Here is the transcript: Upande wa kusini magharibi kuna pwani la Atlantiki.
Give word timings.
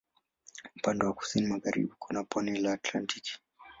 Upande 0.75 1.05
wa 1.05 1.13
kusini 1.13 1.47
magharibi 1.47 1.93
kuna 1.99 2.23
pwani 2.23 2.59
la 2.59 2.71
Atlantiki. 2.73 3.39